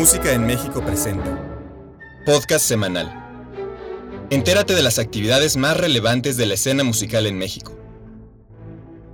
[0.00, 1.38] Música en México presenta.
[2.24, 3.12] Podcast semanal.
[4.30, 7.76] Entérate de las actividades más relevantes de la escena musical en México.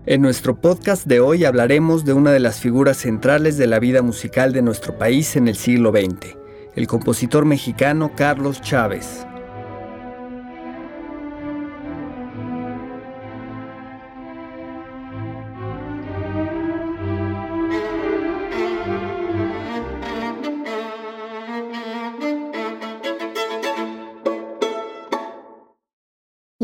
[0.07, 4.01] En nuestro podcast de hoy hablaremos de una de las figuras centrales de la vida
[4.01, 6.37] musical de nuestro país en el siglo XX,
[6.77, 9.26] el compositor mexicano Carlos Chávez.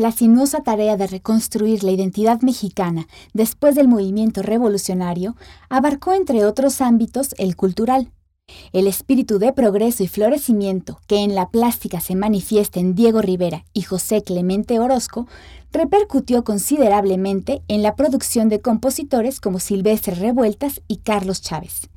[0.03, 5.37] La sinuosa tarea de reconstruir la identidad mexicana después del movimiento revolucionario
[5.69, 8.11] abarcó entre otros ámbitos el cultural.
[8.73, 13.63] El espíritu de progreso y florecimiento que en la plástica se manifiesta en Diego Rivera
[13.71, 15.25] y José Clemente Orozco
[15.71, 21.89] repercutió considerablemente en la producción de compositores como Silvestre Revueltas y Carlos Chávez.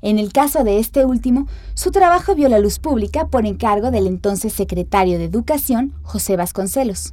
[0.00, 4.06] En el caso de este último, su trabajo vio la luz pública por encargo del
[4.06, 7.12] entonces secretario de Educación, José Vasconcelos.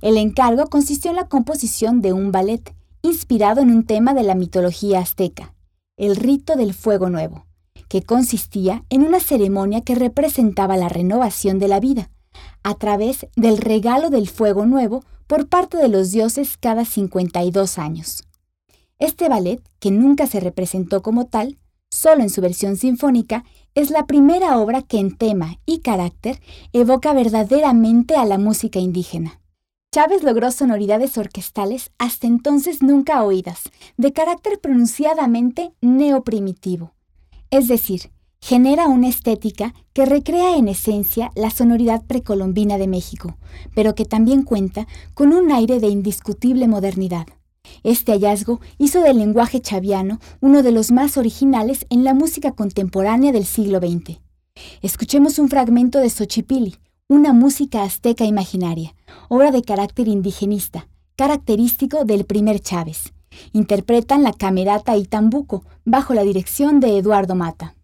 [0.00, 4.34] El encargo consistió en la composición de un ballet, inspirado en un tema de la
[4.34, 5.54] mitología azteca,
[5.96, 7.46] el rito del fuego nuevo,
[7.88, 12.10] que consistía en una ceremonia que representaba la renovación de la vida,
[12.62, 18.24] a través del regalo del fuego nuevo por parte de los dioses cada 52 años.
[18.98, 21.58] Este ballet, que nunca se representó como tal,
[21.90, 26.40] solo en su versión sinfónica, es la primera obra que en tema y carácter
[26.72, 29.40] evoca verdaderamente a la música indígena.
[29.92, 33.62] Chávez logró sonoridades orquestales hasta entonces nunca oídas,
[33.96, 36.92] de carácter pronunciadamente neoprimitivo.
[37.50, 43.38] Es decir, genera una estética que recrea en esencia la sonoridad precolombina de México,
[43.74, 47.26] pero que también cuenta con un aire de indiscutible modernidad.
[47.82, 53.32] Este hallazgo hizo del lenguaje chaviano uno de los más originales en la música contemporánea
[53.32, 54.18] del siglo XX.
[54.82, 56.76] Escuchemos un fragmento de Xochipilli,
[57.08, 58.96] una música azteca imaginaria,
[59.28, 63.12] obra de carácter indigenista, característico del primer Chávez.
[63.52, 67.75] Interpretan la camerata y tambuco bajo la dirección de Eduardo Mata.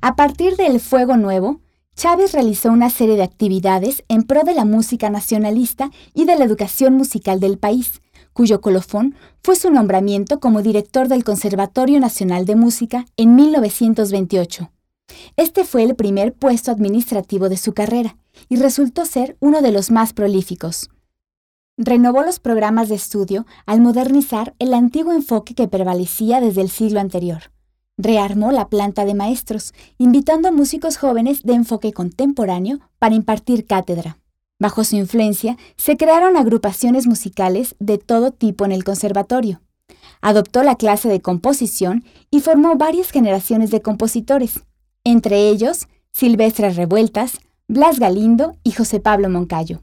[0.00, 1.60] A partir del Fuego Nuevo,
[1.96, 6.44] Chávez realizó una serie de actividades en pro de la música nacionalista y de la
[6.44, 8.00] educación musical del país,
[8.32, 14.70] cuyo colofón fue su nombramiento como director del Conservatorio Nacional de Música en 1928.
[15.36, 18.16] Este fue el primer puesto administrativo de su carrera
[18.48, 20.90] y resultó ser uno de los más prolíficos.
[21.76, 27.00] Renovó los programas de estudio al modernizar el antiguo enfoque que prevalecía desde el siglo
[27.00, 27.50] anterior.
[27.98, 34.18] Rearmó la planta de maestros, invitando a músicos jóvenes de enfoque contemporáneo para impartir cátedra.
[34.60, 39.60] Bajo su influencia, se crearon agrupaciones musicales de todo tipo en el conservatorio.
[40.20, 44.64] Adoptó la clase de composición y formó varias generaciones de compositores,
[45.02, 49.82] entre ellos Silvestre Revueltas, Blas Galindo y José Pablo Moncayo.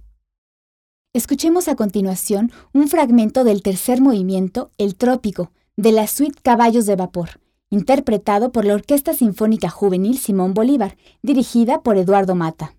[1.13, 6.95] Escuchemos a continuación un fragmento del tercer movimiento, El Trópico, de la suite Caballos de
[6.95, 7.39] Vapor,
[7.69, 12.75] interpretado por la Orquesta Sinfónica Juvenil Simón Bolívar, dirigida por Eduardo Mata.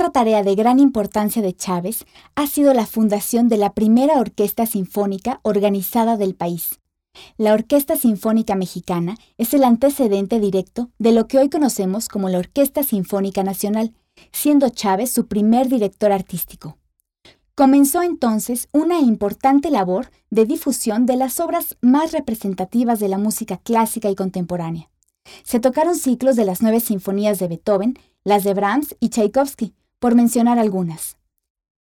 [0.00, 4.64] Otra tarea de gran importancia de Chávez ha sido la fundación de la primera orquesta
[4.64, 6.80] sinfónica organizada del país.
[7.36, 12.38] La Orquesta Sinfónica Mexicana es el antecedente directo de lo que hoy conocemos como la
[12.38, 13.92] Orquesta Sinfónica Nacional,
[14.32, 16.78] siendo Chávez su primer director artístico.
[17.54, 23.58] Comenzó entonces una importante labor de difusión de las obras más representativas de la música
[23.58, 24.88] clásica y contemporánea.
[25.42, 30.16] Se tocaron ciclos de las nueve sinfonías de Beethoven, las de Brahms y Tchaikovsky, por
[30.16, 31.16] mencionar algunas.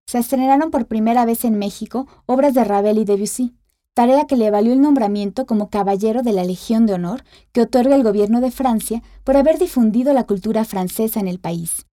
[0.08, 3.54] Se estrenaron por primera vez en México obras de Ravel y Debussy,
[3.94, 7.94] tarea que le valió el nombramiento como Caballero de la Legión de Honor que otorga
[7.94, 11.86] el gobierno de Francia por haber difundido la cultura francesa en el país.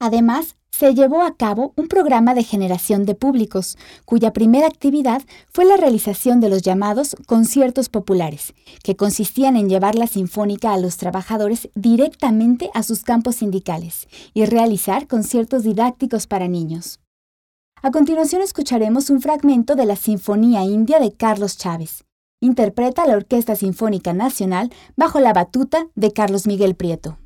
[0.00, 5.22] Además, se llevó a cabo un programa de generación de públicos, cuya primera actividad
[5.52, 10.78] fue la realización de los llamados conciertos populares, que consistían en llevar la sinfónica a
[10.78, 17.00] los trabajadores directamente a sus campos sindicales y realizar conciertos didácticos para niños.
[17.82, 22.04] A continuación escucharemos un fragmento de la Sinfonía India de Carlos Chávez.
[22.42, 27.18] Interpreta la Orquesta Sinfónica Nacional bajo la batuta de Carlos Miguel Prieto.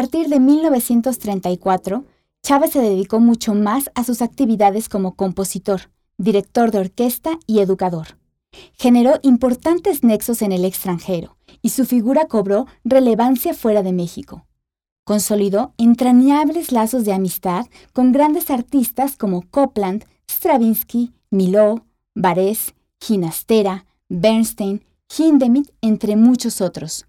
[0.00, 2.06] Partir de 1934,
[2.42, 8.16] Chávez se dedicó mucho más a sus actividades como compositor, director de orquesta y educador.
[8.72, 14.46] Generó importantes nexos en el extranjero y su figura cobró relevancia fuera de México.
[15.04, 24.82] Consolidó entrañables lazos de amistad con grandes artistas como Copland, Stravinsky, Miló, Barés, Ginastera, Bernstein,
[25.14, 27.04] Hindemith, entre muchos otros.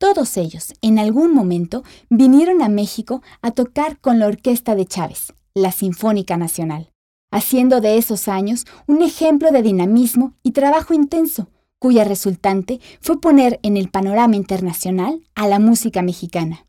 [0.00, 5.34] Todos ellos, en algún momento, vinieron a México a tocar con la orquesta de Chávez,
[5.52, 6.90] la Sinfónica Nacional,
[7.30, 13.60] haciendo de esos años un ejemplo de dinamismo y trabajo intenso, cuya resultante fue poner
[13.62, 16.66] en el panorama internacional a la música mexicana.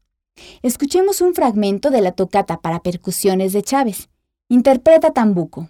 [0.62, 4.10] Escuchemos un fragmento de la tocata para percusiones de Chávez.
[4.50, 5.70] Interpreta Tambuco.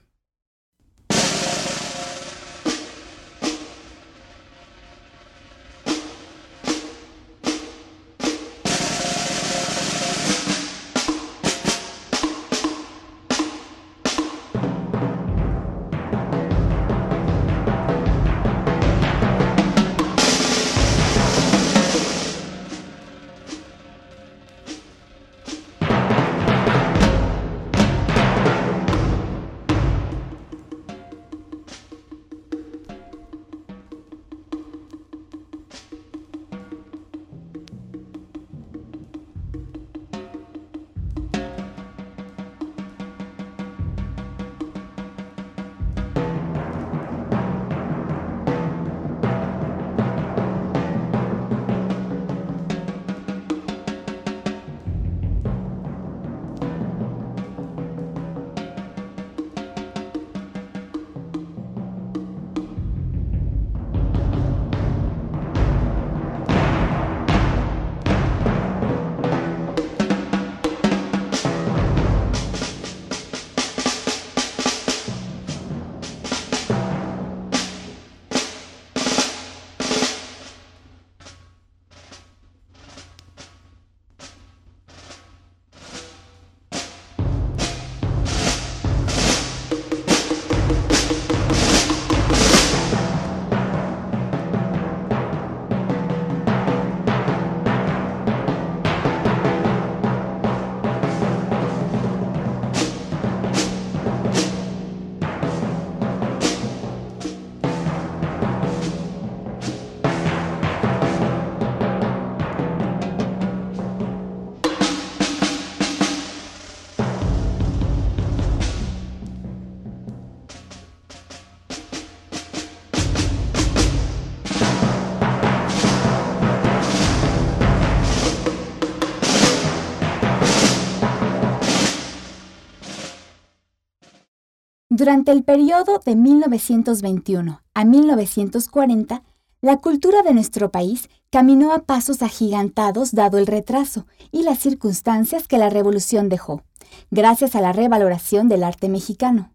[135.01, 139.24] Durante el periodo de 1921 a 1940,
[139.60, 145.48] la cultura de nuestro país caminó a pasos agigantados dado el retraso y las circunstancias
[145.48, 146.62] que la revolución dejó,
[147.10, 149.51] gracias a la revaloración del arte mexicano.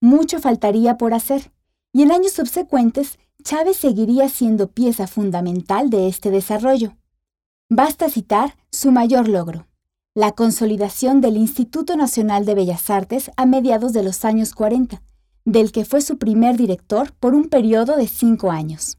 [0.00, 1.52] Mucho faltaría por hacer,
[1.92, 6.96] y en años subsecuentes Chávez seguiría siendo pieza fundamental de este desarrollo.
[7.68, 9.68] Basta citar su mayor logro,
[10.14, 15.02] la consolidación del Instituto Nacional de Bellas Artes a mediados de los años 40,
[15.46, 18.98] del que fue su primer director por un periodo de cinco años.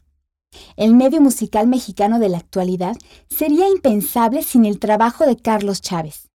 [0.75, 2.96] El medio musical mexicano de la actualidad
[3.29, 6.29] sería impensable sin el trabajo de Carlos Chávez.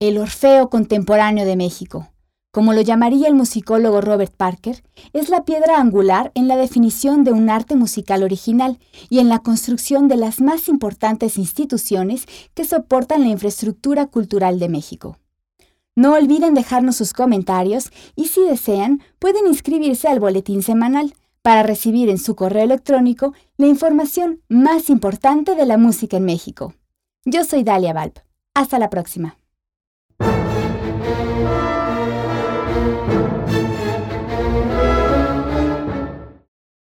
[0.00, 2.10] El Orfeo contemporáneo de México,
[2.50, 7.32] como lo llamaría el musicólogo Robert Parker, es la piedra angular en la definición de
[7.32, 8.78] un arte musical original
[9.08, 14.68] y en la construcción de las más importantes instituciones que soportan la infraestructura cultural de
[14.68, 15.18] México.
[15.94, 22.08] No olviden dejarnos sus comentarios y si desean pueden inscribirse al boletín semanal para recibir
[22.08, 26.74] en su correo electrónico la información más importante de la música en México.
[27.24, 28.18] Yo soy Dalia Valp.
[28.54, 29.39] Hasta la próxima.